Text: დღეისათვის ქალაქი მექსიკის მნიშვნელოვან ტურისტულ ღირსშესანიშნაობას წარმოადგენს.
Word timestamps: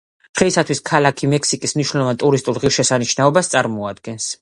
დღეისათვის 0.37 0.81
ქალაქი 0.91 1.29
მექსიკის 1.35 1.77
მნიშვნელოვან 1.79 2.19
ტურისტულ 2.25 2.61
ღირსშესანიშნაობას 2.65 3.55
წარმოადგენს. 3.57 4.35